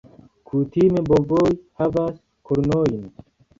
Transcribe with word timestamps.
Kutime 0.51 1.01
bovoj 1.09 1.53
havas 1.83 2.19
kornojn. 2.51 3.01